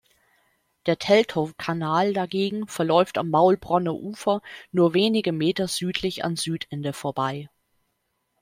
Der 0.87 0.97
Teltowkanal 0.97 2.13
dagegen 2.13 2.67
verläuft 2.67 3.19
am 3.19 3.29
Maulbronner 3.29 3.93
Ufer 3.93 4.41
nur 4.71 4.95
wenige 4.95 5.31
Meter 5.31 5.67
südlich 5.67 6.25
an 6.25 6.37
Südende 6.37 6.91
vorbei. 6.91 7.51